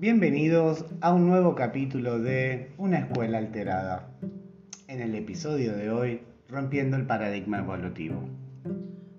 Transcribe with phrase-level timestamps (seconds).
[0.00, 4.08] Bienvenidos a un nuevo capítulo de Una escuela alterada.
[4.88, 8.18] En el episodio de hoy, rompiendo el paradigma evolutivo.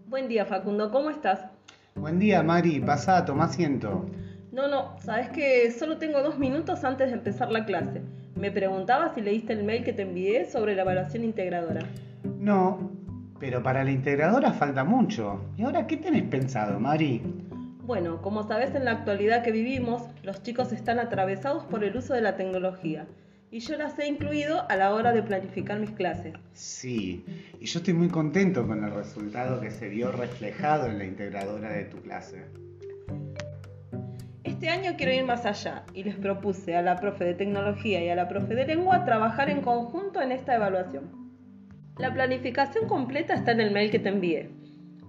[0.08, 1.46] Buen día Facundo, ¿cómo estás?
[1.94, 4.10] Buen día Mari, pasa, toma asiento.
[4.52, 8.02] No, no, sabes que solo tengo dos minutos antes de empezar la clase.
[8.34, 11.82] Me preguntaba si leíste el mail que te envié sobre la evaluación integradora.
[12.40, 12.90] No,
[13.40, 15.42] pero para la integradora falta mucho.
[15.58, 17.22] ¿Y ahora qué tenés pensado, Mari?
[17.84, 22.14] Bueno, como sabes en la actualidad que vivimos, los chicos están atravesados por el uso
[22.14, 23.08] de la tecnología
[23.50, 26.36] y yo las he incluido a la hora de planificar mis clases.
[26.54, 27.26] Sí,
[27.60, 31.70] y yo estoy muy contento con el resultado que se vio reflejado en la integradora
[31.70, 32.46] de tu clase.
[34.44, 38.10] Este año quiero ir más allá y les propuse a la profe de tecnología y
[38.10, 41.10] a la profe de lengua trabajar en conjunto en esta evaluación.
[41.98, 44.50] La planificación completa está en el mail que te envié,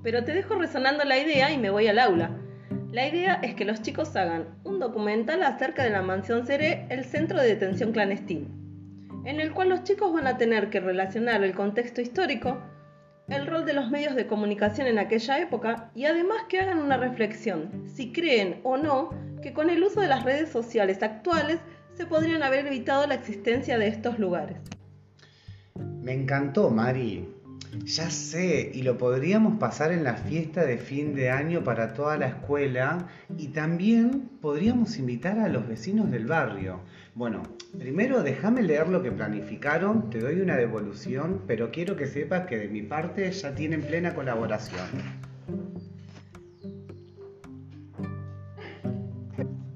[0.03, 2.42] pero te dejo resonando la idea y me voy al aula.
[2.93, 7.07] La idea es que los chicos hagan un documental acerca de la mansión Seré, el
[7.07, 8.49] centro de detención clandestino,
[9.25, 12.59] en el cual los chicos van a tener que relacionar el contexto histórico,
[13.29, 16.99] el rol de los medios de comunicación en aquella época y además que hagan una
[16.99, 19.09] reflexión, si creen o no
[19.41, 21.61] que con el uso de las redes sociales actuales
[21.95, 24.59] se podrían haber evitado la existencia de estos lugares.
[26.03, 27.27] Me encantó, Mari.
[27.81, 32.19] Ya sé, y lo podríamos pasar en la fiesta de fin de año para toda
[32.19, 36.81] la escuela y también podríamos invitar a los vecinos del barrio.
[37.15, 37.43] Bueno,
[37.79, 42.59] primero déjame leer lo que planificaron, te doy una devolución, pero quiero que sepas que
[42.59, 44.87] de mi parte ya tienen plena colaboración.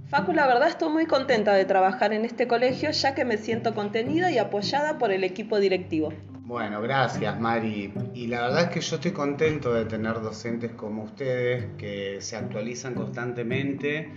[0.08, 3.74] Facu, la verdad estoy muy contenta de trabajar en este colegio ya que me siento
[3.74, 6.12] contenida y apoyada por el equipo directivo.
[6.46, 7.92] Bueno, gracias Mari.
[8.14, 12.36] Y la verdad es que yo estoy contento de tener docentes como ustedes que se
[12.36, 14.12] actualizan constantemente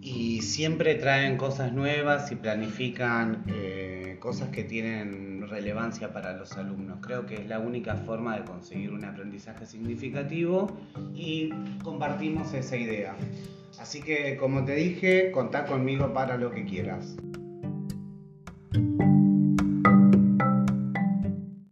[0.00, 7.00] y siempre traen cosas nuevas y planifican eh, cosas que tienen relevancia para los alumnos.
[7.02, 10.74] Creo que es la única forma de conseguir un aprendizaje significativo
[11.14, 11.50] y
[11.84, 13.14] compartimos esa idea.
[13.78, 17.14] Así que como te dije, contá conmigo para lo que quieras.